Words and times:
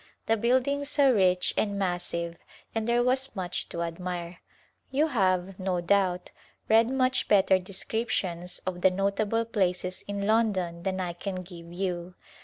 The 0.25 0.35
buildings 0.35 0.97
are 0.97 1.13
rich 1.13 1.53
and 1.55 1.77
massive 1.77 2.37
and 2.73 2.87
there 2.87 3.03
was 3.03 3.35
much 3.35 3.69
to 3.69 3.83
admire. 3.83 4.39
You 4.89 5.05
have, 5.09 5.59
no 5.59 5.79
doubt, 5.79 6.31
read 6.67 6.89
much 6.89 7.27
better 7.27 7.59
descriptions 7.59 8.57
of 8.65 8.81
the 8.81 8.89
notable 8.89 9.45
places 9.45 10.03
in 10.07 10.25
London 10.25 10.81
than 10.81 10.99
I 10.99 11.13
can 11.13 11.43
give 11.43 11.71
you. 11.71 12.15